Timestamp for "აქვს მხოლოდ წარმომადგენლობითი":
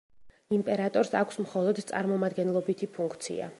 1.19-2.93